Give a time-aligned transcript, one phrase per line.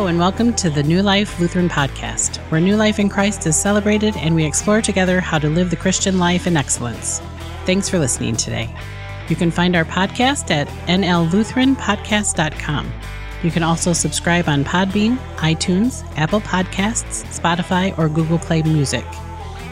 [0.00, 3.54] Hello, and welcome to the New Life Lutheran Podcast, where new life in Christ is
[3.54, 7.20] celebrated and we explore together how to live the Christian life in excellence.
[7.66, 8.74] Thanks for listening today.
[9.28, 12.92] You can find our podcast at nllutheranpodcast.com.
[13.42, 19.04] You can also subscribe on Podbean, iTunes, Apple Podcasts, Spotify, or Google Play Music.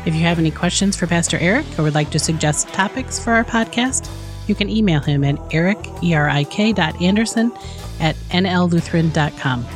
[0.04, 3.32] If you have any questions for Pastor Erik or would like to suggest topics for
[3.32, 4.10] our podcast,
[4.46, 7.50] you can email him at erik, E-R-I-K dot Anderson
[7.98, 9.66] at nllutheran.com.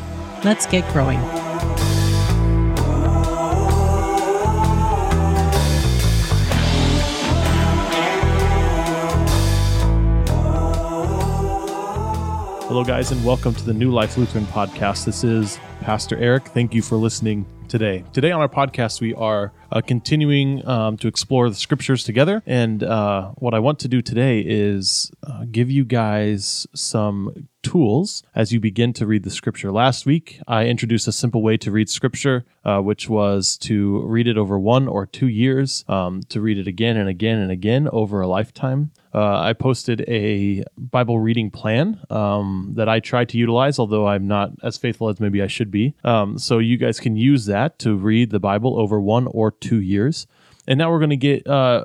[0.44, 1.20] Let's get growing.
[12.66, 15.04] Hello, guys, and welcome to the New Life Lutheran podcast.
[15.04, 16.48] This is Pastor Erik.
[16.48, 18.02] Thank you for listening today.
[18.12, 22.42] Today on our podcast, we are uh, continuing um, to explore the scriptures together.
[22.46, 28.22] And uh, what I want to do today is uh, give you guys some tools
[28.34, 29.70] as you begin to read the scripture.
[29.70, 34.26] Last week, I introduced a simple way to read scripture, uh, which was to read
[34.26, 37.88] it over one or two years, um, to read it again and again and again
[37.92, 38.90] over a lifetime.
[39.14, 44.26] Uh, I posted a Bible reading plan um, that I try to utilize, although I'm
[44.26, 45.94] not as faithful as maybe I should be.
[46.02, 49.80] Um, so you guys can use that to read the Bible over one or two
[49.80, 50.26] years.
[50.68, 51.84] And now we're going to get uh,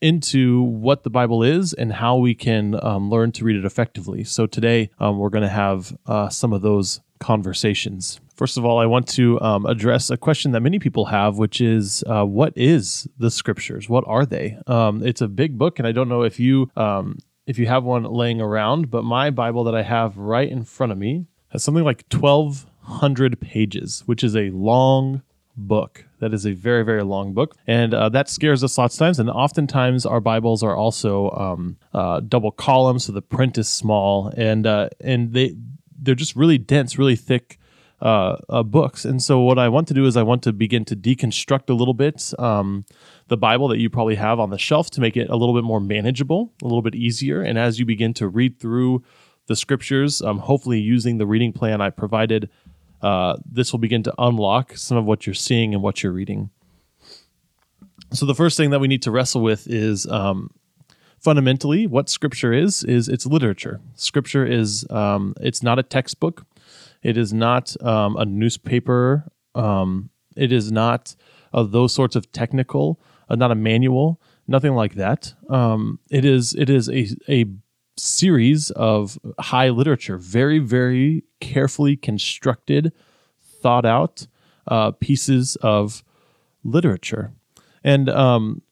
[0.00, 4.24] into what the Bible is and how we can um, learn to read it effectively.
[4.24, 8.20] So today um, we're going to have uh, some of those conversations.
[8.34, 11.60] First of all, I want to um, address a question that many people have, which
[11.60, 13.88] is uh, what is the scriptures?
[13.88, 14.56] What are they?
[14.66, 17.82] Um, it's a big book, and I don't know if you um, if you have
[17.82, 21.64] one laying around, but my Bible that I have right in front of me has
[21.64, 25.22] something like twelve hundred pages, which is a long
[25.56, 26.04] book.
[26.20, 27.56] That is a very, very long book.
[27.66, 29.18] And uh, that scares us lots of times.
[29.18, 34.32] And oftentimes our Bibles are also um, uh, double columns, so the print is small.
[34.36, 35.54] And, uh, and they,
[36.00, 37.58] they're just really dense, really thick
[38.00, 39.04] uh, uh, books.
[39.04, 41.74] And so, what I want to do is I want to begin to deconstruct a
[41.74, 42.84] little bit um,
[43.26, 45.64] the Bible that you probably have on the shelf to make it a little bit
[45.64, 47.42] more manageable, a little bit easier.
[47.42, 49.02] And as you begin to read through
[49.48, 52.48] the scriptures, um, hopefully using the reading plan I provided,
[53.02, 56.50] uh, this will begin to unlock some of what you're seeing and what you're reading.
[58.12, 60.50] So, the first thing that we need to wrestle with is um,
[61.20, 63.80] fundamentally what scripture is is it's literature.
[63.94, 66.46] Scripture is um, it's not a textbook.
[67.02, 69.30] It is not um, a newspaper.
[69.54, 71.14] Um, it is not
[71.52, 75.34] uh, those sorts of technical uh, not a manual nothing like that.
[75.50, 77.44] Um, it is it is a, a
[77.96, 82.92] series of high literature very very carefully constructed
[83.40, 84.26] thought out
[84.66, 86.02] uh, pieces of
[86.64, 87.32] literature
[87.84, 88.62] and um,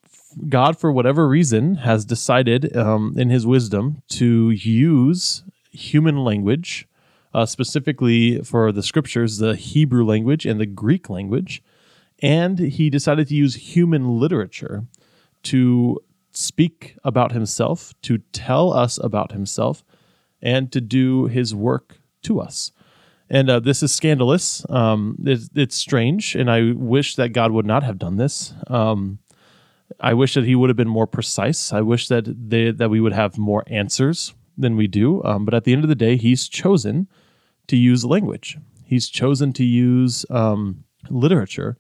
[0.49, 6.87] God, for whatever reason, has decided um, in his wisdom to use human language,
[7.33, 11.63] uh, specifically for the scriptures, the Hebrew language and the Greek language.
[12.21, 14.85] And he decided to use human literature
[15.45, 16.01] to
[16.33, 19.85] speak about himself, to tell us about himself,
[20.43, 22.73] and to do his work to us.
[23.29, 24.65] And uh, this is scandalous.
[24.69, 28.55] Um, it's, it's, strange, and I wish that God would not have done this.
[28.69, 29.19] Um,
[30.01, 31.73] I wish that he would have been more precise.
[31.73, 35.23] I wish that they, that we would have more answers than we do.
[35.25, 37.09] Um, but at the end of the day, he's chosen
[37.67, 38.59] to use language.
[38.85, 41.77] He's chosen to use um, literature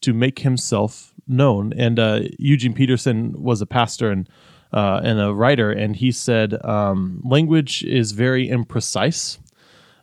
[0.00, 1.72] to make himself known.
[1.74, 4.28] And uh, Eugene Peterson was a pastor and
[4.70, 9.38] uh, and a writer, and he said um, language is very imprecise.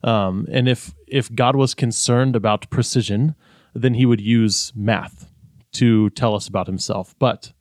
[0.06, 3.36] Um, and if if God was concerned about precision,
[3.74, 5.30] then he would use math
[5.74, 7.16] to tell us about himself.
[7.20, 7.52] But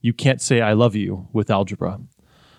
[0.00, 1.98] you can't say I love you with algebra.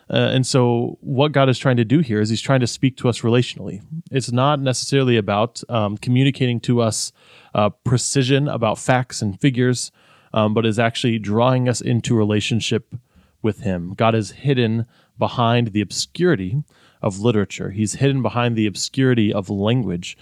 [0.09, 2.97] Uh, and so, what God is trying to do here is He's trying to speak
[2.97, 3.81] to us relationally.
[4.11, 7.12] It's not necessarily about um, communicating to us
[7.56, 9.91] uh, precision about facts and figures,
[10.31, 12.94] um, but is actually drawing us into relationship
[13.41, 13.94] with Him.
[13.95, 14.86] God is hidden
[15.18, 16.63] behind the obscurity
[17.06, 20.18] of literature, He's hidden behind the obscurity of language.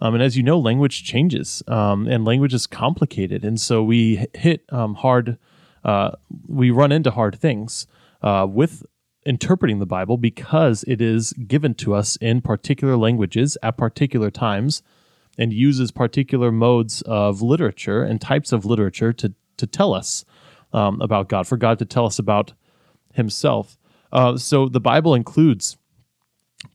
[0.00, 3.44] Um, and as you know, language changes um, and language is complicated.
[3.44, 5.38] And so we hit um, hard,
[5.84, 6.10] uh,
[6.46, 7.86] we run into hard things
[8.22, 8.84] uh, with
[9.24, 14.82] interpreting the Bible because it is given to us in particular languages at particular times
[15.38, 20.24] and uses particular modes of literature and types of literature to, to tell us
[20.72, 22.52] um, about God, for God to tell us about
[23.14, 23.78] Himself.
[24.12, 25.76] Uh, so the Bible includes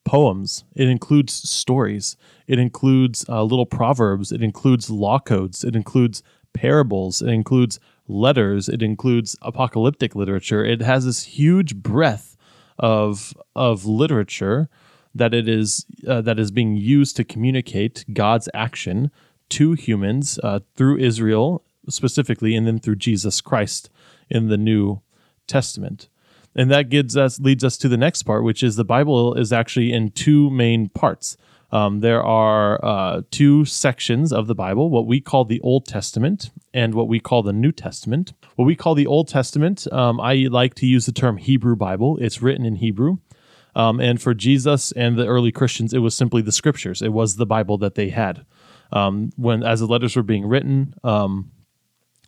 [0.03, 2.17] poems, it includes stories,
[2.47, 6.23] it includes uh, little proverbs, it includes law codes, it includes
[6.53, 10.65] parables, it includes letters, it includes apocalyptic literature.
[10.65, 12.37] It has this huge breadth
[12.79, 14.69] of of literature
[15.13, 19.11] that it is uh, that is being used to communicate God's action
[19.49, 23.89] to humans uh, through Israel specifically, and then through Jesus Christ
[24.29, 25.01] in the New
[25.47, 26.07] Testament.
[26.55, 29.53] And that gives us leads us to the next part, which is the Bible is
[29.53, 31.37] actually in two main parts.
[31.71, 36.51] Um, there are uh, two sections of the Bible, what we call the Old Testament
[36.73, 38.33] and what we call the New Testament.
[38.55, 42.17] What we call the Old Testament, um, I like to use the term Hebrew Bible.
[42.19, 43.19] It's written in Hebrew.
[43.73, 47.01] Um, and for Jesus and the early Christians, it was simply the scriptures.
[47.01, 48.45] It was the Bible that they had.
[48.91, 51.51] Um, when as the letters were being written, um,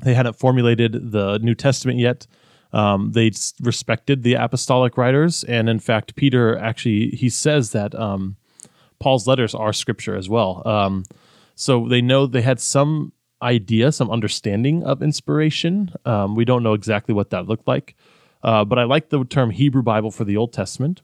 [0.02, 2.28] they hadn't formulated the New Testament yet.
[2.74, 3.32] Um, they
[3.62, 8.36] respected the apostolic writers, and in fact, Peter actually he says that um,
[9.00, 10.68] Paul's letters are scripture as well.
[10.68, 11.04] Um,
[11.56, 15.92] so they know they had some idea, some understanding of inspiration.
[16.06, 17.96] Um, we don't know exactly what that looked like,
[18.42, 21.02] uh, but I like the term Hebrew Bible for the Old Testament.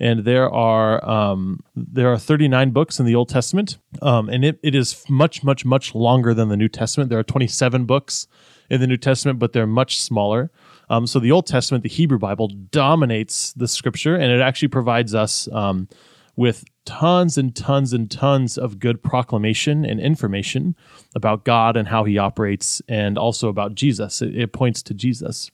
[0.00, 4.58] And there are um, there are 39 books in the Old Testament, um, and it,
[4.60, 7.10] it is much much much longer than the New Testament.
[7.10, 8.26] There are 27 books
[8.68, 10.50] in the New Testament, but they're much smaller.
[10.90, 15.14] Um, so the Old Testament, the Hebrew Bible, dominates the Scripture, and it actually provides
[15.14, 15.88] us um,
[16.36, 20.76] with tons and tons and tons of good proclamation and information
[21.14, 24.20] about God and how he operates, and also about Jesus.
[24.20, 25.50] It, it points to Jesus.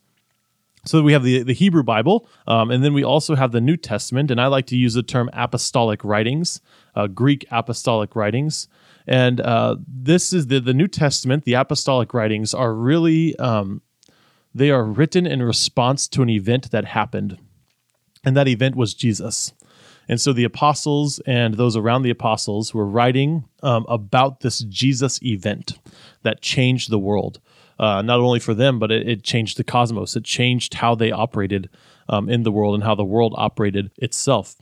[0.87, 3.77] So we have the, the Hebrew Bible, um, and then we also have the New
[3.77, 6.63] Testament, and I like to use the term apostolic writings,
[6.95, 8.67] uh, Greek apostolic writings.
[9.07, 13.83] And uh, this is the, the New Testament, the apostolic writings are really, um,
[14.55, 17.39] they are written in response to an event that happened.
[18.25, 19.53] And that event was Jesus.
[20.09, 25.23] And so the apostles and those around the apostles were writing um, about this Jesus
[25.23, 25.79] event
[26.23, 27.41] that changed the world.
[27.79, 30.15] Uh, not only for them, but it, it, changed the cosmos.
[30.15, 31.71] It changed how they operated
[32.11, 34.57] um, in the world and how the world operated itself.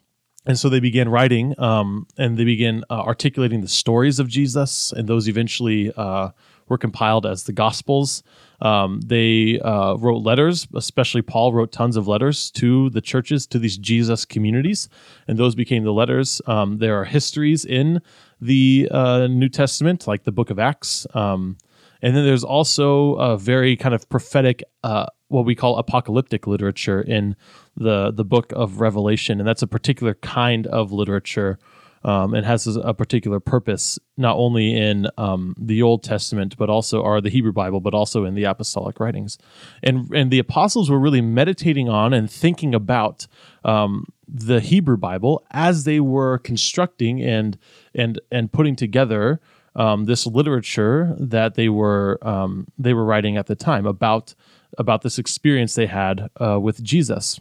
[0.47, 4.93] And so they began writing um, and they began uh, articulating the stories of Jesus,
[4.93, 6.31] and those eventually uh,
[6.69, 8.23] were compiled as the Gospels.
[8.61, 13.59] Um, they uh, wrote letters, especially Paul wrote tons of letters to the churches, to
[13.59, 14.89] these Jesus communities,
[15.27, 16.43] and those became the letters.
[16.47, 18.01] Um, there are histories in
[18.41, 21.07] the uh, New Testament, like the book of Acts.
[21.15, 21.57] Um,
[22.03, 27.01] and then there's also a very kind of prophetic, uh, what we call apocalyptic literature
[27.01, 27.37] in
[27.77, 29.41] the, the book of Revelation.
[29.41, 31.59] And that's a particular kind of literature
[32.05, 37.01] um, and has a particular purpose not only in um, the Old Testament but also
[37.01, 39.39] or the Hebrew Bible, but also in the apostolic writings.
[39.83, 43.27] And and the apostles were really meditating on and thinking about
[43.65, 47.59] um, the Hebrew Bible as they were constructing and
[47.95, 49.41] and and putting together
[49.75, 54.35] um, this literature that they were um, they were writing at the time about
[54.77, 57.41] about this experience they had uh, with Jesus.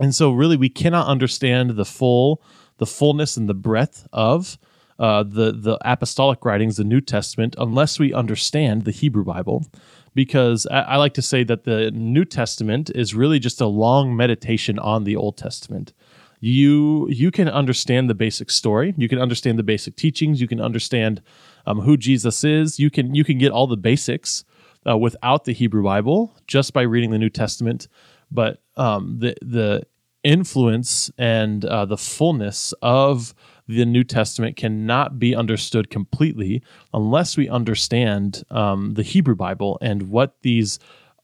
[0.00, 2.40] And so, really, we cannot understand the full
[2.78, 4.58] the fullness and the breadth of
[4.98, 9.66] uh, the the apostolic writings, the New Testament, unless we understand the Hebrew Bible.
[10.14, 14.16] Because I, I, like to say that the New Testament is really just a long
[14.16, 15.92] meditation on the Old Testament.
[16.40, 20.60] You you can understand the basic story, you can understand the basic teachings, you can
[20.60, 21.22] understand
[21.66, 22.80] um, who Jesus is.
[22.80, 24.44] You can you can get all the basics
[24.88, 27.86] uh, without the Hebrew Bible just by reading the New Testament.
[28.30, 29.82] But um, the the
[30.24, 33.34] influence and uh, the fullness of
[33.66, 36.62] the New Testament cannot be understood completely
[36.94, 40.78] unless we understand um, the Hebrew Bible and what these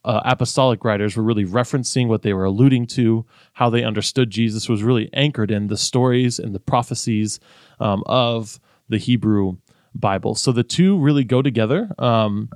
[0.04, 3.24] uh, apostolic writers were really referencing, what they were alluding to,
[3.54, 7.40] how they understood Jesus was really anchored in the stories and the prophecies
[7.80, 9.56] um, of the Hebrew
[9.94, 10.34] Bible.
[10.34, 11.90] So the two really go together.
[11.98, 12.50] Um,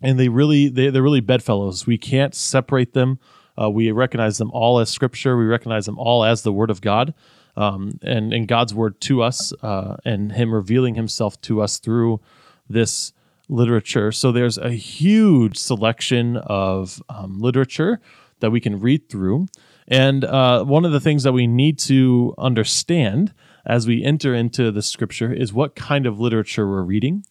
[0.00, 1.86] and they really they, they're really bedfellows.
[1.86, 3.18] We can't separate them
[3.60, 5.36] uh, we recognize them all as Scripture.
[5.36, 7.14] We recognize them all as the Word of God,
[7.56, 12.20] um, and and God's Word to us, uh, and Him revealing Himself to us through
[12.68, 13.12] this
[13.48, 14.12] literature.
[14.12, 18.00] So there's a huge selection of um, literature
[18.40, 19.46] that we can read through,
[19.88, 23.32] and uh, one of the things that we need to understand
[23.64, 27.24] as we enter into the Scripture is what kind of literature we're reading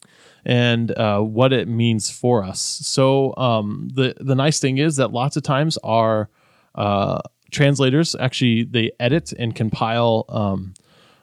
[0.45, 2.59] and uh, what it means for us.
[2.61, 6.29] So um, the the nice thing is that lots of times our
[6.75, 7.21] uh,
[7.51, 10.73] translators actually they edit and compile um,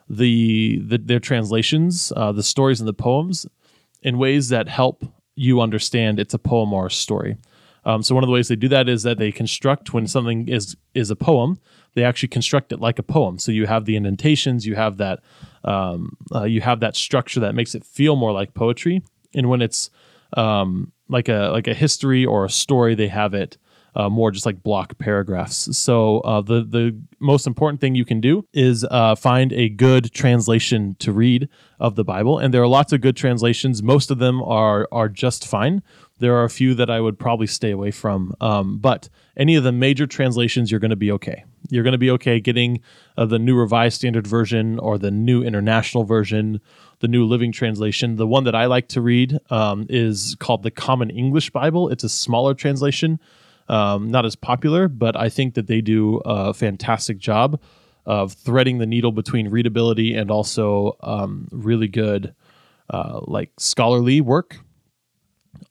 [0.09, 3.45] the, the, their translations, uh, the stories and the poems,
[4.01, 7.37] in ways that help you understand it's a poem or a story.
[7.85, 10.47] Um, so one of the ways they do that is that they construct when something
[10.47, 11.59] is is a poem,
[11.95, 13.39] they actually construct it like a poem.
[13.39, 15.19] So you have the indentations, you have that
[15.65, 19.01] um, uh, you have that structure that makes it feel more like poetry
[19.35, 19.89] and when it's
[20.35, 23.57] um, like a like a history or a story, they have it
[23.95, 25.77] uh, more just like block paragraphs.
[25.77, 30.11] So uh, the the most important thing you can do is uh, find a good
[30.13, 31.49] translation to read
[31.79, 33.83] of the Bible, and there are lots of good translations.
[33.83, 35.83] Most of them are are just fine.
[36.19, 39.63] There are a few that I would probably stay away from, um, but any of
[39.63, 41.43] the major translations, you're going to be okay.
[41.69, 42.81] You're going to be okay getting
[43.17, 46.61] uh, the New Revised Standard Version or the New International Version,
[47.03, 48.15] the New Living Translation.
[48.15, 51.89] The one that I like to read um, is called the Common English Bible.
[51.89, 53.19] It's a smaller translation
[53.67, 57.59] um, not as popular, but I think that they do a fantastic job
[58.05, 62.33] of threading the needle between readability and also um, really good
[62.89, 64.59] uh, like scholarly work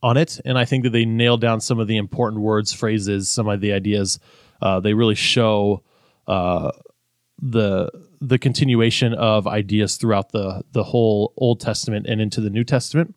[0.03, 0.39] on it.
[0.45, 3.63] And I think that they nail down some of the important words, phrases, some of
[3.63, 4.19] the ideas.
[4.61, 5.83] Uh, they really show
[6.27, 6.73] uh,
[7.41, 7.91] the
[8.23, 13.15] the continuation of ideas throughout the the whole Old Testament and into the New Testament.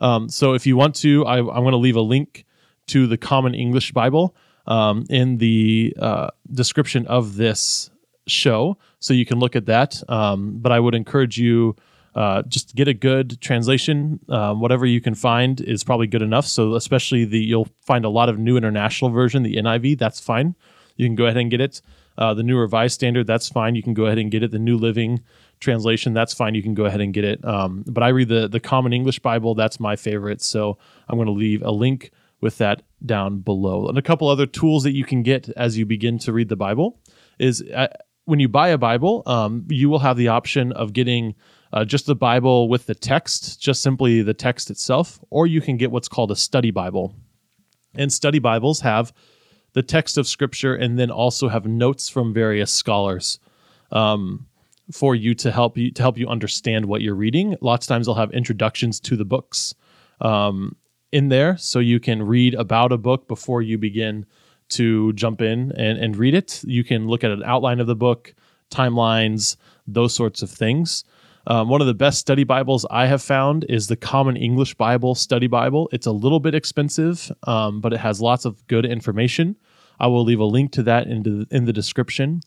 [0.00, 2.44] Um, so if you want to, I, I'm going to leave a link
[2.88, 4.34] to the Common English Bible
[4.66, 7.90] um, in the uh, description of this
[8.26, 10.02] show, so you can look at that.
[10.08, 11.76] Um, but I would encourage you
[12.14, 14.20] uh, just get a good translation.
[14.30, 16.46] Um, whatever you can find is probably good enough.
[16.46, 19.98] So especially the you'll find a lot of New International Version, the NIV.
[19.98, 20.56] That's fine.
[20.96, 21.82] You can go ahead and get it.
[22.18, 23.74] Uh, the New Revised Standard, that's fine.
[23.74, 24.50] You can go ahead and get it.
[24.50, 25.22] The New Living
[25.60, 26.54] Translation, that's fine.
[26.54, 27.44] You can go ahead and get it.
[27.44, 29.54] Um, but I read the the Common English Bible.
[29.54, 30.42] That's my favorite.
[30.42, 33.88] So I'm going to leave a link with that down below.
[33.88, 36.56] And a couple other tools that you can get as you begin to read the
[36.56, 37.00] Bible
[37.38, 37.88] is uh,
[38.24, 41.34] when you buy a Bible, um, you will have the option of getting
[41.72, 45.76] uh, just the Bible with the text, just simply the text itself, or you can
[45.76, 47.14] get what's called a study Bible.
[47.94, 49.12] And study Bibles have
[49.76, 53.38] the text of Scripture and then also have notes from various scholars.
[53.92, 54.46] Um,
[54.90, 57.56] for you to help you to help you understand what you're reading.
[57.60, 59.74] Lots of times they'll have introductions to the books.
[60.20, 60.76] Um,
[61.12, 64.26] in there so you can read about a book before you begin
[64.68, 66.62] to jump in and, and read it.
[66.64, 68.34] You can look at an outline of the book,
[68.70, 69.56] timelines,
[69.86, 71.04] those sorts of things.
[71.48, 75.14] Um, one of the best study Bibles I have found is the Common English Bible
[75.14, 75.88] Study Bible.
[75.92, 79.54] It's a little bit expensive, um, but it has lots of good information.
[80.00, 82.40] I will leave a link to that in the, in the description.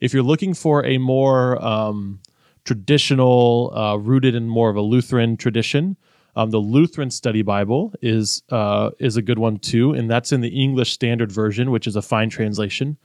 [0.00, 2.20] If you're looking for a more um,
[2.64, 5.98] traditional, uh, rooted in more of a Lutheran tradition,
[6.34, 10.42] um, the Lutheran Study Bible is uh, is a good one too, and that's in
[10.42, 12.98] the English Standard Version, which is a fine translation.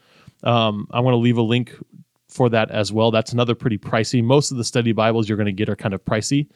[0.43, 1.74] Um, I want to leave a link
[2.32, 3.12] for that as well.
[3.12, 4.24] That's another pretty pricey.
[4.24, 6.48] Most of the study Bibles you're going to get are kind of pricey,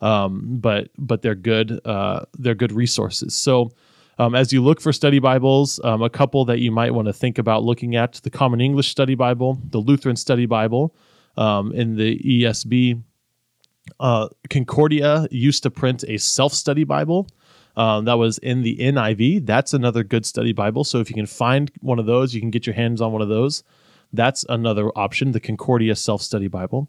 [0.00, 1.80] um, but but they're good.
[1.84, 3.34] Uh, they're good resources.
[3.34, 3.72] So.
[4.18, 7.14] Um, as you look for study Bibles, um, a couple that you might want to
[7.14, 10.94] think about looking at the Common English Study Bible, the Lutheran Study Bible,
[11.38, 13.02] um, in the ESV.
[14.00, 17.26] uh, Concordia used to print a self study Bible.
[17.76, 19.46] Um, that was in the NIV.
[19.46, 20.84] That's another good study Bible.
[20.84, 23.22] So if you can find one of those, you can get your hands on one
[23.22, 23.64] of those.
[24.12, 26.88] That's another option, the Concordia self study Bible.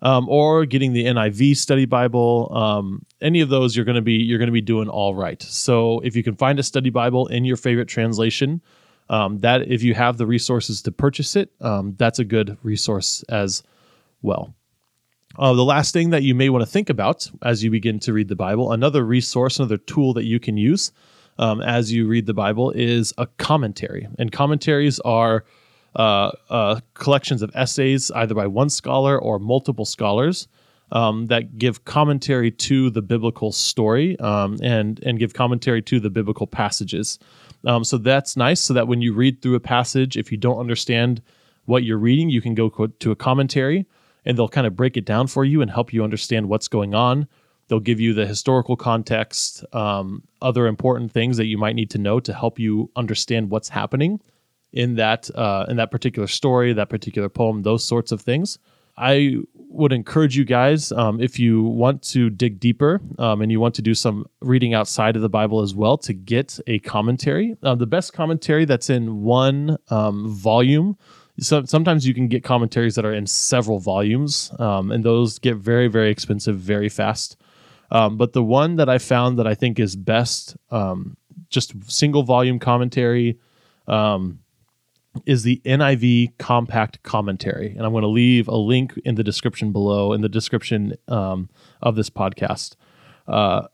[0.00, 2.50] Um, or getting the NIV study Bible.
[2.52, 5.40] Um, any of those, you're going to be you're going to be doing all right.
[5.40, 8.62] So if you can find a study Bible in your favorite translation,
[9.08, 13.22] um, that if you have the resources to purchase it, um, that's a good resource
[13.28, 13.62] as
[14.22, 14.54] well.
[15.38, 18.12] Uh, the last thing that you may want to think about as you begin to
[18.12, 20.92] read the Bible, another resource, another tool that you can use
[21.38, 24.08] um, as you read the Bible is a commentary.
[24.18, 25.44] And commentaries are
[25.96, 30.48] uh, uh, collections of essays, either by one scholar or multiple scholars,
[30.90, 36.10] um, that give commentary to the biblical story um, and and give commentary to the
[36.10, 37.18] biblical passages.
[37.66, 38.60] Um, so that's nice.
[38.60, 41.22] So that when you read through a passage, if you don't understand
[41.64, 43.86] what you're reading, you can go to a commentary
[44.24, 46.94] and they'll kind of break it down for you and help you understand what's going
[46.94, 47.26] on.
[47.68, 51.98] They'll give you the historical context, um, other important things that you might need to
[51.98, 54.20] know to help you understand what's happening
[54.72, 58.58] in that uh, in that particular story, that particular poem, those sorts of things.
[58.96, 63.58] I would encourage you guys, um, if you want to dig deeper um, and you
[63.58, 67.56] want to do some reading outside of the Bible as well, to get a commentary.
[67.62, 70.98] Uh, the best commentary that's in one um, volume
[71.40, 75.56] so sometimes you can get commentaries that are in several volumes, um, and those get
[75.56, 77.36] very, very expensive very fast.
[77.90, 81.16] Um, but the one that I found that I think is best, um,
[81.48, 83.38] just single volume commentary,
[83.86, 84.40] um,
[85.26, 89.72] is the NIV Compact Commentary, and I'm going to leave a link in the description
[89.72, 91.48] below, in the description um,
[91.80, 92.76] of this podcast,
[93.28, 93.68] uh,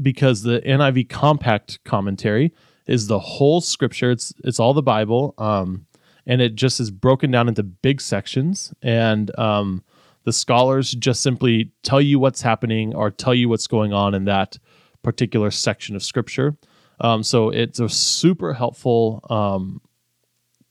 [0.00, 2.52] because the NIV Compact Commentary
[2.86, 4.10] is the whole Scripture.
[4.10, 5.34] It's it's all the Bible.
[5.38, 5.86] Um,
[6.26, 9.82] and it just is broken down into big sections and um,
[10.24, 14.26] the scholars just simply tell you what's happening or tell you what's going on in
[14.26, 14.58] that
[15.02, 16.56] particular section of scripture
[17.00, 19.80] Um, so it's a super helpful um,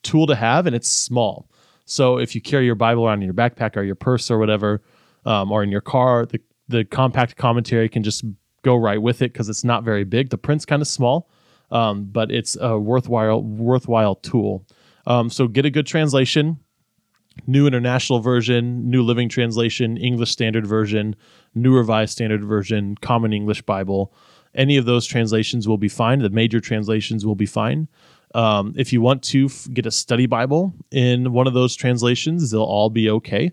[0.03, 1.49] tool to have, and it's small.
[1.85, 4.81] So if you carry your Bible around in your backpack or your purse or whatever,
[5.25, 8.23] um, or in your car, the the compact commentary can just
[8.61, 10.29] go right with it because it's not very big.
[10.29, 11.29] The print's kind of small,
[11.71, 14.65] um, but it's a worthwhile worthwhile tool.
[15.07, 16.59] Um, so get a good translation.
[17.47, 21.15] New International Version, New Living Translation, English Standard Version,
[21.55, 24.13] New Revised Standard Version, Common English Bible.
[24.53, 26.19] Any of those translations will be fine.
[26.19, 27.87] The major translations will be fine.
[28.35, 32.51] Um, if you want to f- get a study Bible in one of those translations,
[32.51, 33.51] they'll all be okay.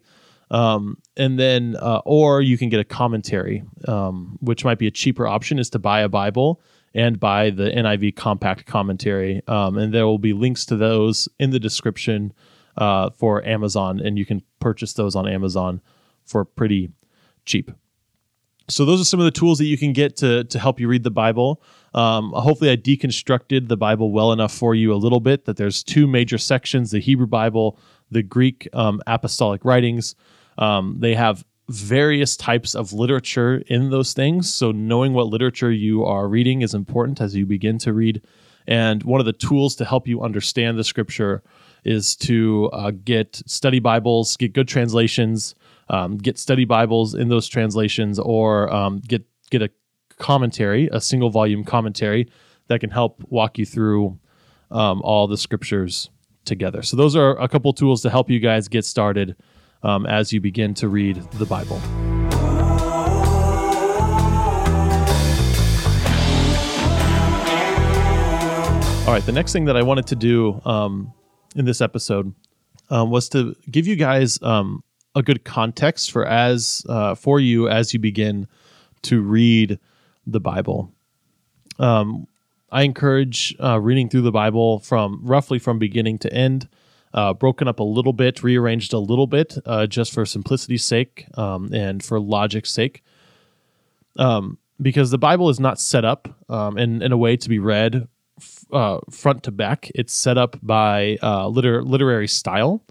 [0.51, 4.91] Um, and then, uh, or you can get a commentary, um, which might be a
[4.91, 6.61] cheaper option, is to buy a Bible
[6.95, 9.43] and buy the NIV compact commentary.
[9.49, 12.33] Um, and there will be links to those in the description
[12.77, 15.81] uh, for Amazon, and you can purchase those on Amazon
[16.25, 16.91] for pretty
[17.45, 17.71] cheap.
[18.69, 20.89] So those are some of the tools that you can get to to help you
[20.89, 21.63] read the Bible.
[21.97, 25.45] Um, hopefully, I deconstructed the Bible well enough for you a little bit.
[25.47, 27.79] That there's two major sections: the Hebrew Bible,
[28.11, 30.15] the Greek um, apostolic writings.
[30.59, 34.55] Um, they have various types of literature in those things.
[34.55, 38.23] So knowing what literature you are reading is important as you begin to read.
[38.69, 41.43] And one of the tools to help you understand the Scripture
[41.85, 45.57] is to uh, get study Bibles, get good translations
[45.89, 49.71] um, get study Bibles in those translations, or um, get get a
[50.19, 52.31] commentary, a single volume commentary
[52.69, 54.19] that can help walk you through
[54.71, 56.11] um, all the scriptures
[56.45, 56.83] together.
[56.83, 59.37] So those are a couple tools to help you guys get started
[59.83, 61.81] um, as you begin to read the Bible.
[69.07, 71.13] All right, the next thing that I wanted to do um,
[71.55, 72.35] in this episode
[72.91, 74.83] um, was to give you guys um,
[75.15, 78.49] a good context for as uh, for you as you begin
[79.03, 79.79] to read
[80.27, 80.93] the Bible.
[81.79, 82.27] Um,
[82.71, 86.69] I encourage uh, reading through the Bible from roughly from beginning to end,
[87.15, 91.27] uh, broken up a little bit, rearranged a little bit, uh, just for simplicity's sake
[91.39, 93.03] um, and for logic's sake.
[94.19, 97.59] Um, because the Bible is not set up um, in, in a way to be
[97.59, 99.91] read f- uh, front to back.
[99.95, 102.83] It's set up by uh, liter- literary style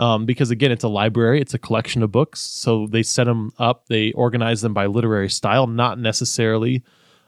[0.00, 2.40] um, because again, it's a library, it's a collection of books.
[2.40, 6.82] So they set them up, they organize them by literary style, not necessarily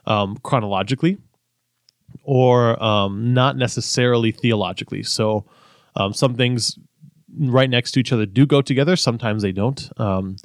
[0.07, 1.19] um, chronologically
[2.23, 5.03] or um, not necessarily theologically.
[5.03, 5.45] So
[5.95, 6.79] um, some things
[7.37, 9.91] right next to each other do go together, sometimes they don't.
[9.97, 10.37] Um,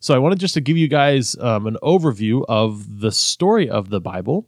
[0.00, 3.88] so I wanted just to give you guys um, an overview of the story of
[3.88, 4.46] the Bible.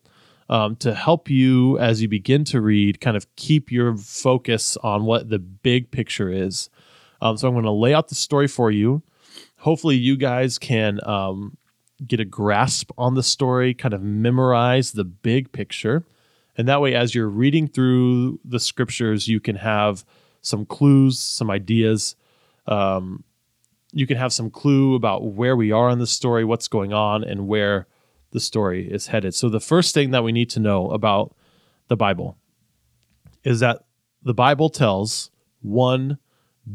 [0.51, 5.07] Um, to help you as you begin to read, kind of keep your focus on
[5.07, 6.69] what the big picture is
[7.23, 9.01] um, so I'm going to lay out the story for you.
[9.59, 11.57] Hopefully, you guys can um,
[12.05, 16.05] get a grasp on the story, kind of memorize the big picture.
[16.57, 20.05] And that way, as you're reading through the scriptures, you can have
[20.41, 22.17] some clues, some ideas.
[22.67, 23.23] Um,
[23.93, 27.23] you can have some clue about where we are in the story, what's going on,
[27.23, 27.87] and where
[28.33, 29.33] the story is headed.
[29.33, 31.37] So, the first thing that we need to know about
[31.87, 32.37] the Bible
[33.45, 33.85] is that
[34.25, 35.31] the Bible tells
[35.61, 36.19] one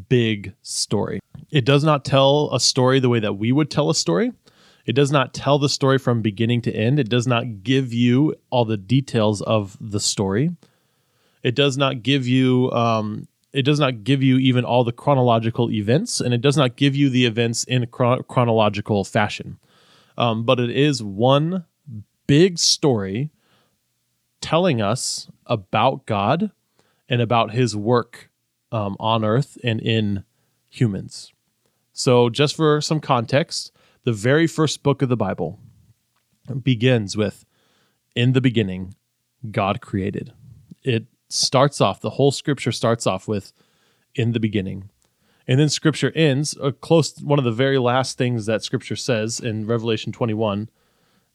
[0.10, 1.20] big story.
[1.50, 4.32] It does not tell a story the way that we would tell a story.
[4.86, 7.00] It does not tell the story from beginning to end.
[7.00, 10.52] It does not give you all the details of the story.
[11.44, 15.72] It does not give you um, it does not give you even all the chronological
[15.72, 19.58] events, and it does not give you the events in chron- chronological fashion.
[20.18, 21.66] Um, but it is one
[22.28, 23.30] big story
[24.42, 26.52] telling us about God
[27.10, 28.27] and about His work
[28.72, 30.24] um, on earth and in
[30.70, 31.34] humans.
[31.94, 33.72] So, just for some context,
[34.04, 35.60] the very first book of the Bible
[36.64, 37.46] begins with
[38.16, 38.96] In the beginning,
[39.52, 40.34] God created.
[40.84, 43.52] It starts off, the whole scripture starts off with
[44.16, 44.90] In the beginning.
[45.48, 49.40] And then scripture ends, a close one of the very last things that scripture says
[49.40, 50.70] in Revelation 21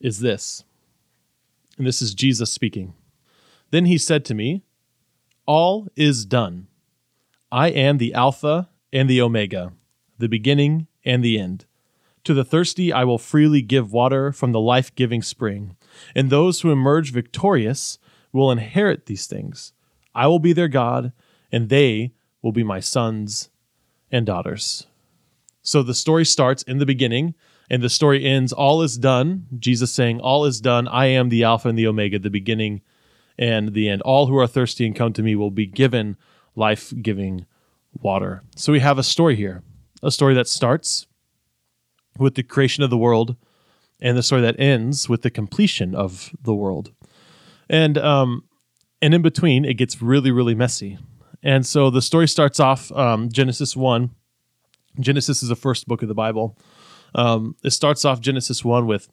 [0.00, 0.64] is this.
[1.78, 2.92] And this is Jesus speaking.
[3.70, 4.62] Then he said to me,
[5.46, 6.68] All is done.
[7.52, 9.74] I am the Alpha and the Omega,
[10.18, 11.66] the beginning and the end.
[12.24, 15.76] To the thirsty, I will freely give water from the life giving spring,
[16.14, 17.98] and those who emerge victorious
[18.32, 19.74] will inherit these things.
[20.14, 21.12] I will be their God,
[21.50, 23.50] and they will be my sons
[24.10, 24.86] and daughters.
[25.60, 27.34] So the story starts in the beginning,
[27.68, 29.46] and the story ends all is done.
[29.58, 30.88] Jesus saying, All is done.
[30.88, 32.80] I am the Alpha and the Omega, the beginning
[33.38, 34.00] and the end.
[34.02, 36.16] All who are thirsty and come to me will be given
[36.54, 37.46] life giving
[37.92, 38.42] water.
[38.56, 39.62] So we have a story here,
[40.02, 41.06] a story that starts
[42.18, 43.36] with the creation of the world
[44.00, 46.92] and the story that ends with the completion of the world.
[47.68, 48.44] And um,
[49.02, 50.98] And in between, it gets really, really messy.
[51.42, 54.10] And so the story starts off um, Genesis 1.
[55.00, 56.56] Genesis is the first book of the Bible.
[57.14, 59.08] Um, it starts off Genesis 1 with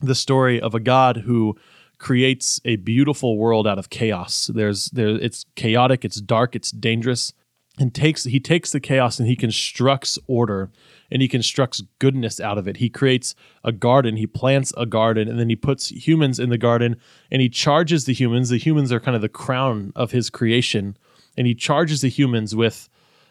[0.00, 1.56] the story of a God who
[2.02, 4.50] creates a beautiful world out of chaos.
[4.52, 7.32] There's there it's chaotic, it's dark, it's dangerous.
[7.78, 10.70] And takes he takes the chaos and he constructs order
[11.10, 12.78] and he constructs goodness out of it.
[12.78, 13.34] He creates
[13.64, 16.96] a garden, he plants a garden, and then he puts humans in the garden
[17.30, 18.50] and he charges the humans.
[18.50, 20.98] The humans are kind of the crown of his creation,
[21.38, 22.90] and he charges the humans with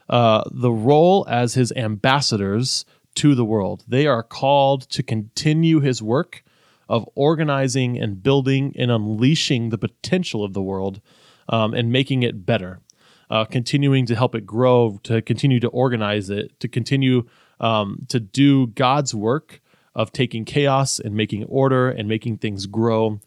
[0.09, 3.83] uh, the role as his ambassadors to the world.
[3.85, 6.43] They are called to continue his work
[6.91, 10.99] of organizing and building and unleashing the potential of the world
[11.47, 12.81] um, and making it better,
[13.29, 17.25] uh, continuing to help it grow, to continue to organize it, to continue
[17.61, 19.61] um, to do God's work
[19.95, 23.21] of taking chaos and making order and making things grow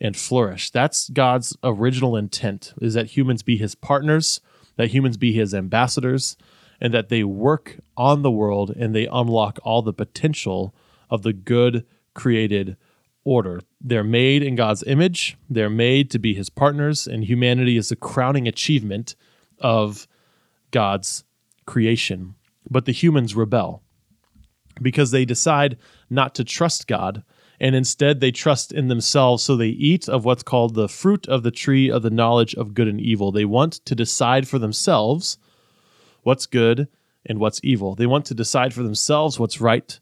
[0.00, 0.70] and flourish.
[0.70, 4.40] That's God's original intent is that humans be his partners,
[4.76, 6.36] that humans be his ambassadors,
[6.80, 10.72] and that they work on the world and they unlock all the potential
[11.10, 12.76] of the good created
[13.24, 13.60] order.
[13.80, 17.96] They're made in God's image, they're made to be his partners, and humanity is the
[17.96, 19.14] crowning achievement
[19.58, 20.06] of
[20.70, 21.24] God's
[21.66, 22.34] creation.
[22.70, 23.82] But the humans rebel
[24.80, 25.76] because they decide
[26.08, 27.22] not to trust God
[27.60, 31.42] and instead they trust in themselves so they eat of what's called the fruit of
[31.42, 33.32] the tree of the knowledge of good and evil.
[33.32, 35.38] They want to decide for themselves
[36.22, 36.88] what's good
[37.26, 37.94] and what's evil.
[37.94, 39.98] They want to decide for themselves what's right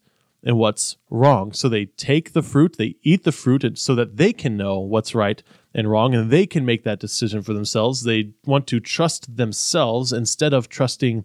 [0.46, 1.52] and what's wrong.
[1.52, 5.12] So they take the fruit, they eat the fruit so that they can know what's
[5.12, 5.42] right
[5.74, 8.04] and wrong and they can make that decision for themselves.
[8.04, 11.24] They want to trust themselves instead of trusting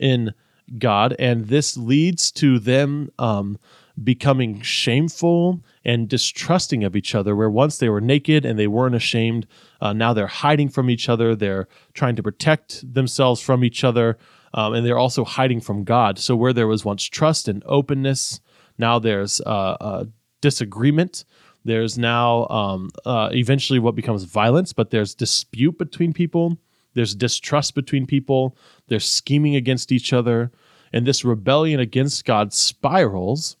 [0.00, 0.34] in
[0.78, 1.14] God.
[1.20, 3.56] And this leads to them um,
[4.02, 8.96] becoming shameful and distrusting of each other, where once they were naked and they weren't
[8.96, 9.46] ashamed,
[9.80, 11.36] uh, now they're hiding from each other.
[11.36, 14.18] They're trying to protect themselves from each other.
[14.52, 16.18] Um, and they're also hiding from God.
[16.18, 18.40] So, where there was once trust and openness,
[18.78, 20.04] now there's uh, uh,
[20.40, 21.24] disagreement.
[21.64, 26.58] There's now um, uh, eventually what becomes violence, but there's dispute between people.
[26.94, 28.56] There's distrust between people.
[28.86, 30.52] There's scheming against each other.
[30.92, 33.56] And this rebellion against God spirals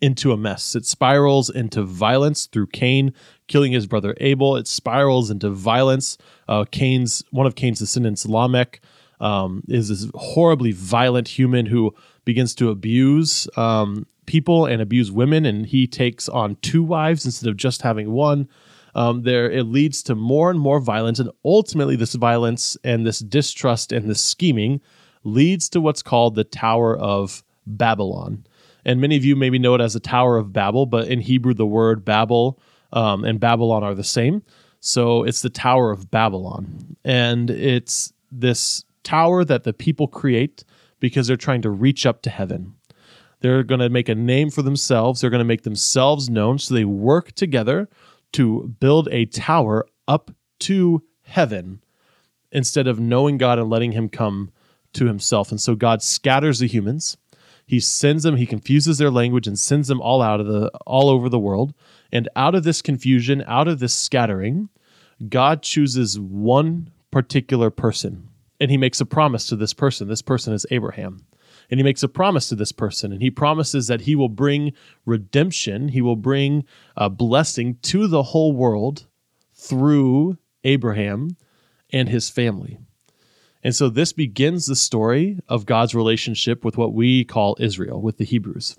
[0.00, 0.74] into a mess.
[0.74, 3.12] It spirals into violence through Cain
[3.48, 4.56] killing his brother Abel.
[4.56, 6.16] It spirals into violence.
[6.48, 8.80] Uh, Cain's one of Cain's descendants, Lamech,
[9.20, 15.44] um, is this horribly violent human who begins to abuse um, people and abuse women,
[15.44, 18.48] and he takes on two wives instead of just having one.
[18.94, 23.18] Um, there, it leads to more and more violence, and ultimately, this violence and this
[23.18, 24.80] distrust and this scheming
[25.24, 28.46] leads to what's called the Tower of Babylon.
[28.84, 31.52] And many of you maybe know it as the Tower of Babel, but in Hebrew,
[31.52, 32.60] the word Babel
[32.92, 34.44] um, and Babylon are the same.
[34.78, 36.96] So it's the Tower of Babylon.
[37.04, 40.62] And it's this tower that the people create
[41.00, 42.74] because they're trying to reach up to heaven.
[43.40, 45.20] They're going to make a name for themselves.
[45.20, 46.58] They're going to make themselves known.
[46.58, 47.88] So they work together
[48.32, 51.82] to build a tower up to heaven
[52.52, 54.50] instead of knowing God and letting Him come
[54.94, 55.50] to Himself.
[55.50, 57.16] And so God scatters the humans.
[57.66, 61.08] He sends them, he confuses their language and sends them all out of the all
[61.08, 61.72] over the world.
[62.10, 64.70] And out of this confusion, out of this scattering,
[65.28, 68.28] God chooses one particular person
[68.60, 70.06] and he makes a promise to this person.
[70.06, 71.24] This person is Abraham.
[71.70, 74.72] And he makes a promise to this person, and he promises that he will bring
[75.06, 76.64] redemption, he will bring
[76.96, 79.06] a blessing to the whole world
[79.54, 81.36] through Abraham
[81.90, 82.78] and his family.
[83.62, 88.16] And so this begins the story of God's relationship with what we call Israel, with
[88.16, 88.76] the Hebrews.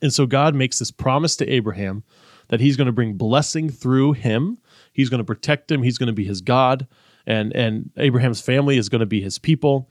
[0.00, 2.02] And so God makes this promise to Abraham
[2.48, 4.58] that he's going to bring blessing through him.
[4.92, 5.82] He's going to protect him.
[5.82, 6.88] He's going to be his God
[7.28, 9.90] and and Abraham's family is going to be his people,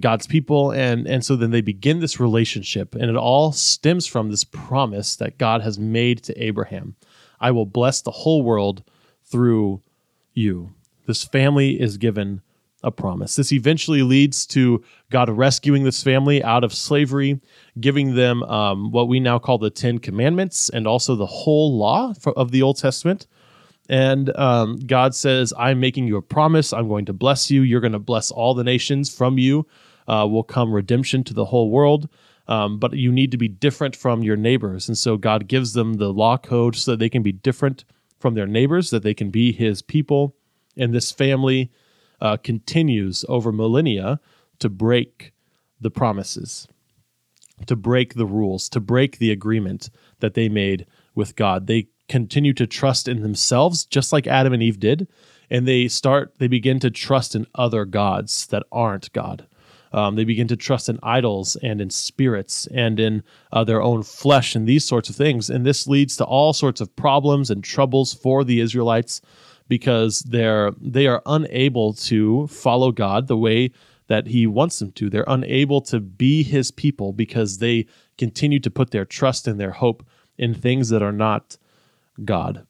[0.00, 4.30] God's people, and and so then they begin this relationship, and it all stems from
[4.30, 6.96] this promise that God has made to Abraham:
[7.40, 8.82] "I will bless the whole world
[9.24, 9.82] through
[10.34, 10.74] you."
[11.06, 12.42] This family is given
[12.82, 13.36] a promise.
[13.36, 17.40] This eventually leads to God rescuing this family out of slavery,
[17.80, 22.12] giving them um, what we now call the Ten Commandments and also the whole law
[22.36, 23.26] of the Old Testament.
[23.88, 26.72] And um, God says, I'm making you a promise.
[26.72, 27.62] I'm going to bless you.
[27.62, 29.14] You're going to bless all the nations.
[29.14, 29.66] From you
[30.06, 32.08] uh, will come redemption to the whole world.
[32.48, 34.88] Um, but you need to be different from your neighbors.
[34.88, 37.84] And so God gives them the law code so that they can be different
[38.18, 40.34] from their neighbors, that they can be his people.
[40.76, 41.70] And this family
[42.20, 44.20] uh, continues over millennia
[44.60, 45.32] to break
[45.80, 46.66] the promises,
[47.66, 51.66] to break the rules, to break the agreement that they made with God.
[51.66, 55.08] They continue to trust in themselves, just like Adam and Eve did,
[55.50, 59.46] and they start they begin to trust in other gods that aren't God.
[59.92, 64.02] Um, they begin to trust in idols and in spirits and in uh, their own
[64.02, 65.48] flesh and these sorts of things.
[65.48, 69.22] And this leads to all sorts of problems and troubles for the Israelites
[69.66, 73.70] because they're they are unable to follow God the way
[74.08, 75.08] that He wants them to.
[75.08, 79.72] They're unable to be His people because they continue to put their trust and their
[79.72, 80.04] hope
[80.36, 81.56] in things that are not
[82.24, 82.66] God.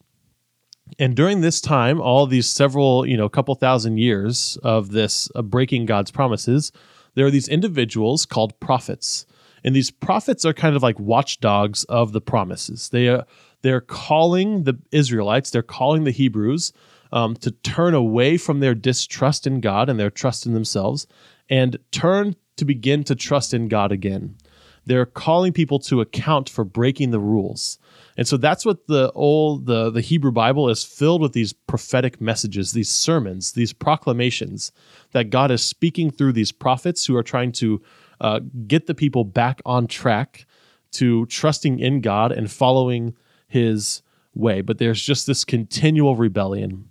[0.99, 5.43] And during this time, all these several, you know, couple thousand years of this uh,
[5.43, 6.73] breaking God's promises,
[7.15, 9.27] there are these individuals called prophets.
[9.65, 12.89] And these prophets are kind of like watchdogs of the promises.
[12.91, 13.27] They are,
[13.63, 16.73] they're calling the Israelites, they're calling the Hebrews
[17.13, 21.07] um, to turn away from their distrust in God and their trust in themselves
[21.49, 24.37] and turn to begin to trust in God again.
[24.85, 27.79] They're calling people to account for breaking the rules.
[28.19, 32.21] And so that's what the old the, the Hebrew Bible is filled with these prophetic
[32.21, 34.73] messages, these sermons, these proclamations
[35.13, 37.81] that God is speaking through these prophets who are trying to
[38.21, 40.47] uh, get the people back on track
[40.91, 43.15] to trusting in God and following
[43.47, 44.03] his
[44.35, 44.63] way.
[44.63, 46.89] But there's just this continual rebellion.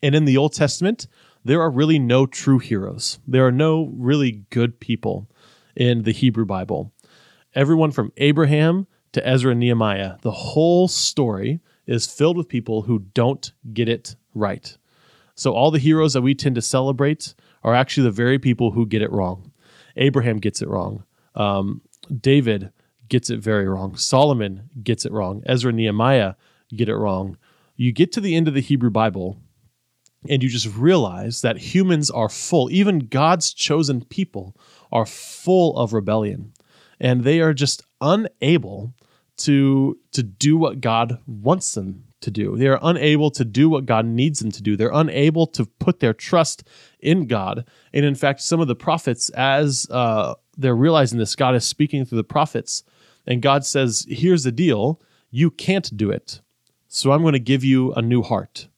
[0.00, 1.08] And in the Old Testament,
[1.44, 3.18] there are really no true heroes.
[3.26, 5.28] There are no really good people
[5.74, 6.92] in the Hebrew Bible.
[7.52, 13.00] Everyone from Abraham to Ezra and Nehemiah, the whole story is filled with people who
[13.14, 14.76] don't get it right.
[15.34, 18.86] So all the heroes that we tend to celebrate are actually the very people who
[18.86, 19.52] get it wrong.
[19.96, 21.04] Abraham gets it wrong.
[21.34, 21.82] Um,
[22.20, 22.72] David
[23.08, 23.96] gets it very wrong.
[23.96, 25.42] Solomon gets it wrong.
[25.46, 26.34] Ezra and Nehemiah
[26.74, 27.36] get it wrong.
[27.76, 29.38] You get to the end of the Hebrew Bible
[30.28, 34.56] and you just realize that humans are full, even God's chosen people
[34.90, 36.52] are full of rebellion.
[36.98, 38.94] And they are just unable
[39.38, 42.56] to, to do what God wants them to do.
[42.56, 44.76] They are unable to do what God needs them to do.
[44.76, 46.64] They're unable to put their trust
[47.00, 47.66] in God.
[47.92, 52.04] And in fact, some of the prophets, as uh, they're realizing this, God is speaking
[52.04, 52.84] through the prophets.
[53.26, 56.40] And God says, Here's the deal you can't do it.
[56.88, 58.68] So I'm going to give you a new heart.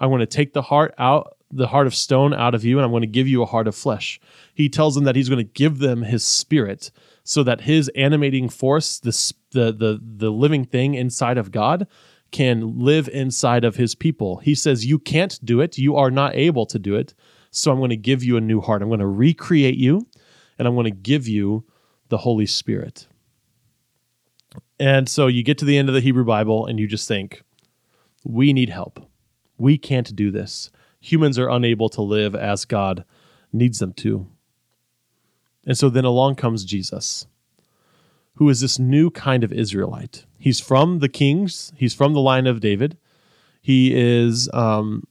[0.00, 2.84] I'm going to take the heart out, the heart of stone out of you, and
[2.84, 4.20] I'm going to give you a heart of flesh.
[4.54, 6.90] He tells them that he's going to give them his spirit
[7.28, 11.86] so that his animating force, the, the, the, the living thing inside of God,
[12.30, 14.38] can live inside of his people.
[14.38, 15.76] He says, You can't do it.
[15.76, 17.12] You are not able to do it.
[17.50, 18.80] So I'm going to give you a new heart.
[18.80, 20.08] I'm going to recreate you,
[20.58, 21.66] and I'm going to give you
[22.08, 23.06] the Holy Spirit.
[24.80, 27.42] And so you get to the end of the Hebrew Bible and you just think,
[28.24, 29.06] We need help.
[29.58, 30.70] We can't do this.
[31.00, 33.04] Humans are unable to live as God
[33.52, 34.28] needs them to.
[35.68, 37.26] And so then along comes Jesus,
[38.36, 40.24] who is this new kind of Israelite.
[40.38, 42.96] He's from the kings, he's from the line of David.
[43.60, 45.04] He is, um,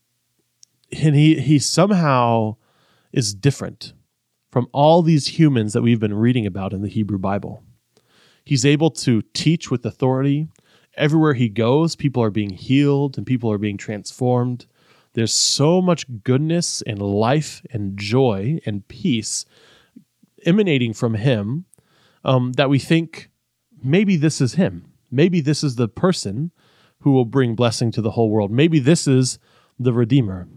[0.91, 2.55] and he, he somehow
[3.13, 3.93] is different
[4.49, 7.63] from all these humans that we've been reading about in the Hebrew Bible.
[8.43, 10.47] He's able to teach with authority
[10.95, 14.65] everywhere he goes, people are being healed and people are being transformed.
[15.13, 19.45] There's so much goodness and life and joy and peace
[20.47, 21.65] emanating from him
[22.23, 23.29] um, that we think
[23.83, 24.91] maybe this is him.
[25.11, 26.51] Maybe this is the person
[27.01, 28.51] who will bring blessing to the whole world.
[28.51, 29.37] Maybe this is
[29.77, 30.47] the Redeemer.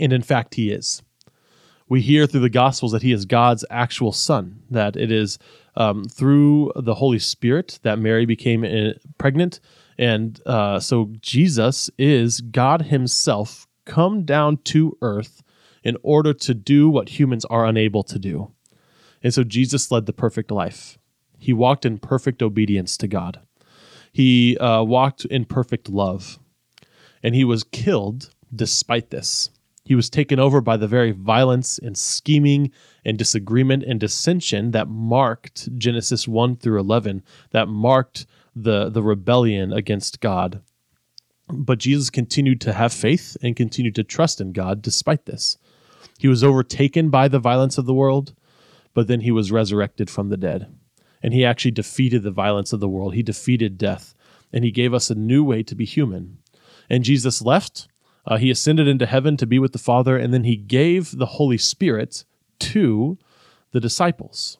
[0.00, 1.02] And in fact, he is.
[1.88, 5.38] We hear through the Gospels that he is God's actual son, that it is
[5.76, 9.60] um, through the Holy Spirit that Mary became uh, pregnant.
[9.96, 15.42] And uh, so Jesus is God Himself come down to earth
[15.84, 18.52] in order to do what humans are unable to do.
[19.26, 20.98] And so Jesus led the perfect life.
[21.36, 23.40] He walked in perfect obedience to God.
[24.12, 26.38] He uh, walked in perfect love.
[27.24, 29.50] And he was killed despite this.
[29.84, 32.70] He was taken over by the very violence and scheming
[33.04, 39.72] and disagreement and dissension that marked Genesis 1 through 11, that marked the, the rebellion
[39.72, 40.62] against God.
[41.48, 45.58] But Jesus continued to have faith and continued to trust in God despite this.
[46.16, 48.32] He was overtaken by the violence of the world,
[48.96, 50.66] but then he was resurrected from the dead.
[51.22, 53.14] And he actually defeated the violence of the world.
[53.14, 54.14] He defeated death,
[54.52, 56.38] and he gave us a new way to be human.
[56.88, 57.88] And Jesus left
[58.26, 61.26] uh, he ascended into heaven to be with the Father, and then he gave the
[61.26, 62.24] Holy Spirit
[62.58, 63.18] to
[63.72, 64.58] the disciples.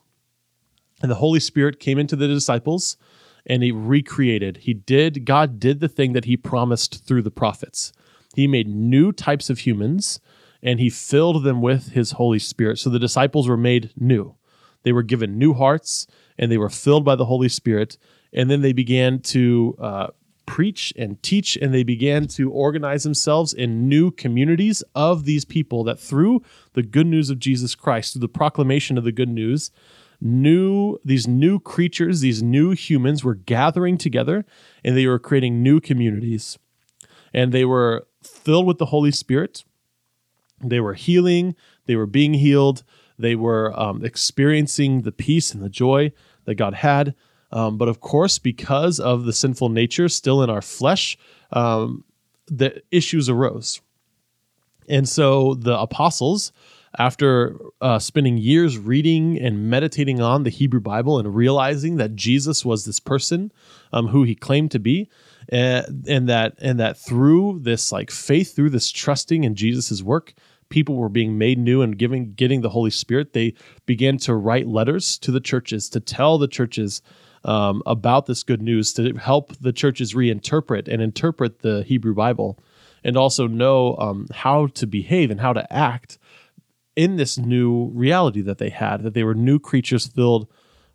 [1.02, 2.96] And the Holy Spirit came into the disciples
[3.44, 4.58] and he recreated.
[4.58, 7.92] He did, God did the thing that he promised through the prophets.
[8.34, 10.20] He made new types of humans
[10.66, 12.78] and he filled them with his Holy Spirit.
[12.78, 14.34] So the disciples were made new.
[14.82, 17.96] They were given new hearts and they were filled by the Holy Spirit.
[18.32, 20.06] And then they began to uh,
[20.44, 25.84] preach and teach, and they began to organize themselves in new communities of these people
[25.84, 26.42] that through
[26.74, 29.70] the good news of Jesus Christ, through the proclamation of the good news,
[30.20, 34.44] new these new creatures, these new humans were gathering together
[34.84, 36.58] and they were creating new communities.
[37.32, 39.64] And they were filled with the Holy Spirit.
[40.62, 41.54] They were healing,
[41.86, 42.82] they were being healed,
[43.18, 46.12] they were um, experiencing the peace and the joy
[46.44, 47.14] that God had.
[47.52, 51.16] Um, but of course, because of the sinful nature still in our flesh,
[51.52, 52.04] um,
[52.46, 53.80] the issues arose.
[54.88, 56.52] And so the apostles,
[56.98, 62.64] after uh, spending years reading and meditating on the Hebrew Bible and realizing that Jesus
[62.64, 63.52] was this person
[63.92, 65.08] um, who he claimed to be,
[65.48, 70.34] and, and that and that through this like faith, through this trusting in Jesus's work,
[70.68, 73.32] people were being made new and giving getting the Holy Spirit.
[73.32, 73.54] They
[73.86, 77.02] began to write letters to the churches to tell the churches
[77.44, 82.58] um, about this good news to help the churches reinterpret and interpret the Hebrew Bible
[83.04, 86.18] and also know um, how to behave and how to act
[86.96, 90.48] in this new reality that they had, that they were new creatures filled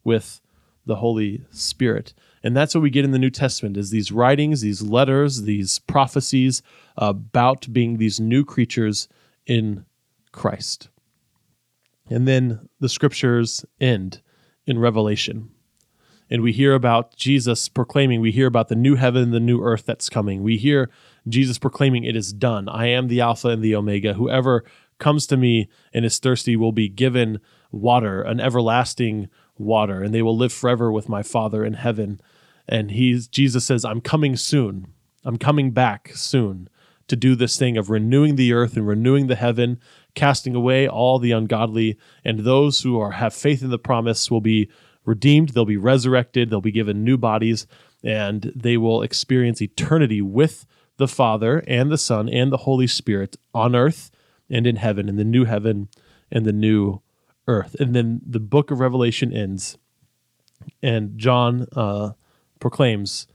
[0.03, 0.41] with
[0.85, 2.13] the Holy Spirit.
[2.43, 5.79] And that's what we get in the New Testament is these writings, these letters, these
[5.79, 6.61] prophecies
[6.97, 9.07] about being these new creatures
[9.45, 9.85] in
[10.31, 10.89] Christ.
[12.09, 14.21] And then the scriptures end
[14.65, 15.51] in Revelation
[16.31, 19.85] and we hear about Jesus proclaiming, we hear about the new heaven the new earth
[19.85, 20.41] that's coming.
[20.41, 20.89] We hear
[21.27, 22.69] Jesus proclaiming, It is done.
[22.69, 24.13] I am the Alpha and the Omega.
[24.13, 24.63] Whoever
[24.97, 29.27] comes to me and is thirsty will be given water, an everlasting
[29.57, 32.21] water, and they will live forever with my Father in heaven.
[32.67, 34.87] And he's Jesus says, I'm coming soon.
[35.23, 36.69] I'm coming back soon
[37.07, 39.79] to do this thing of renewing the earth and renewing the heaven,
[40.15, 44.41] casting away all the ungodly, and those who are have faith in the promise will
[44.41, 44.69] be
[45.03, 47.67] redeemed, they'll be resurrected, they'll be given new bodies,
[48.03, 50.65] and they will experience eternity with
[50.97, 54.09] the Father and the Son and the Holy Spirit on earth
[54.49, 55.89] and in heaven, in the new heaven
[56.31, 57.01] and the new
[57.47, 57.75] earth.
[57.79, 59.77] And then the book of Revelation ends,
[60.81, 62.11] and John uh,
[62.61, 63.27] proclaims,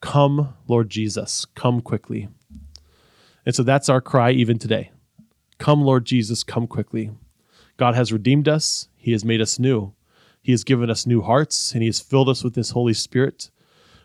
[0.00, 2.28] Come, Lord Jesus, come quickly.
[3.44, 4.92] And so that's our cry even today.
[5.58, 7.10] Come, Lord Jesus, come quickly.
[7.76, 9.92] God has redeemed us, He has made us new.
[10.40, 13.50] He has given us new hearts and He has filled us with His Holy Spirit.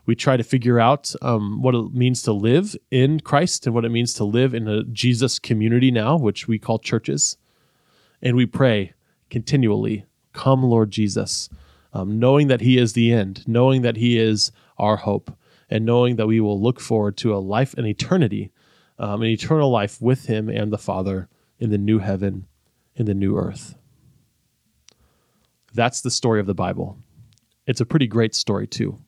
[0.05, 3.85] We try to figure out um, what it means to live in Christ and what
[3.85, 7.37] it means to live in a Jesus community now, which we call churches.
[8.21, 8.93] And we pray
[9.29, 11.49] continually, Come, Lord Jesus,
[11.93, 15.35] um, knowing that He is the end, knowing that He is our hope,
[15.69, 18.51] and knowing that we will look forward to a life, an eternity,
[18.99, 22.47] um, an eternal life with Him and the Father in the new heaven,
[22.95, 23.75] in the new earth.
[25.73, 26.97] That's the story of the Bible.
[27.65, 28.99] It's a pretty great story too.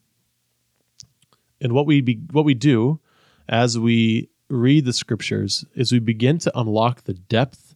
[1.62, 2.99] And what we be, what we do
[3.47, 7.75] as we read the scriptures is we begin to unlock the depth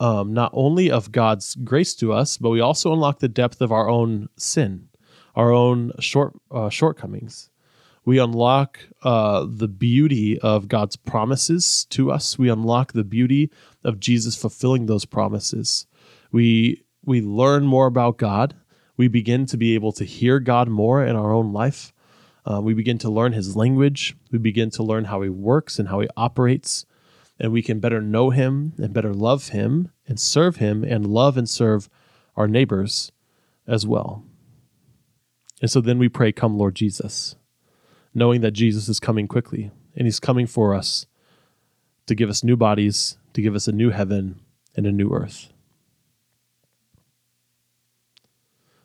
[0.00, 3.70] um, not only of God's grace to us, but we also unlock the depth of
[3.70, 4.88] our own sin,
[5.34, 7.50] our own short uh, shortcomings.
[8.04, 12.38] We unlock uh, the beauty of God's promises to us.
[12.38, 13.50] We unlock the beauty
[13.84, 15.86] of Jesus fulfilling those promises.
[16.32, 18.54] We we learn more about God.
[18.96, 21.92] We begin to be able to hear God more in our own life.
[22.44, 24.16] Uh, we begin to learn his language.
[24.30, 26.86] We begin to learn how he works and how he operates.
[27.38, 31.36] And we can better know him and better love him and serve him and love
[31.36, 31.88] and serve
[32.36, 33.12] our neighbors
[33.66, 34.24] as well.
[35.60, 37.36] And so then we pray, Come, Lord Jesus,
[38.14, 41.06] knowing that Jesus is coming quickly and he's coming for us
[42.06, 44.40] to give us new bodies, to give us a new heaven
[44.74, 45.52] and a new earth.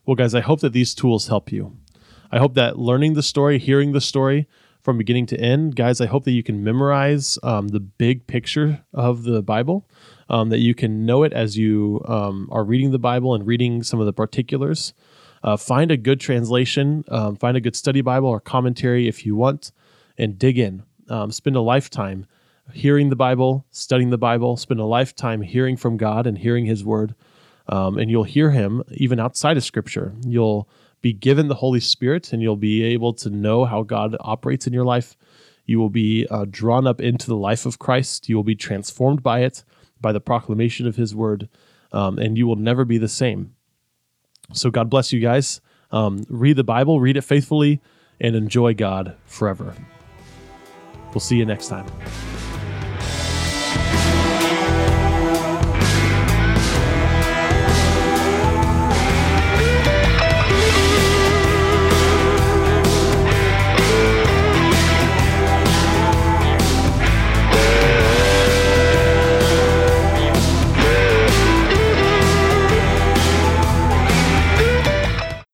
[0.06, 1.78] Well, guys, I hope that these tools help you.
[2.32, 4.48] I hope that learning the story, hearing the story
[4.84, 8.84] from beginning to end, guys, I hope that you can memorize um, the big picture
[8.94, 9.90] of the Bible,
[10.30, 13.82] um, that you can know it as you um, are reading the Bible and reading
[13.82, 14.94] some of the particulars.
[15.46, 19.38] Uh, find a good translation, um, find a good study Bible or commentary if you
[19.38, 19.72] want,
[20.18, 20.84] and dig in.
[21.08, 22.26] Um, spend a lifetime
[22.74, 26.84] hearing the Bible, studying the Bible, spend a lifetime hearing from God and hearing His
[26.84, 27.16] Word
[27.68, 30.14] um, and you'll hear him even outside of Scripture.
[30.26, 30.70] You'll
[31.02, 34.74] be given the Holy Spirit, and you'll be able to know how God operates in
[34.74, 35.16] your life.
[35.66, 38.30] You will be uh, drawn up into the life of Christ.
[38.30, 39.64] You will be transformed by it,
[40.00, 41.50] by the proclamation of His word,
[41.92, 43.55] um, and you will never be the same.
[44.54, 45.62] So, God bless you guys.
[45.92, 47.82] Um, read the Bible, read it faithfully,
[48.20, 49.76] and enjoy God forever.
[51.14, 51.86] We'll see you next time.